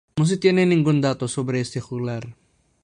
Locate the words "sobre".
1.27-1.59